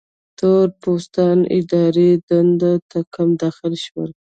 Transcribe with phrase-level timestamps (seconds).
[0.39, 4.09] تور پوستان اداري دندو ته کم داخل شول.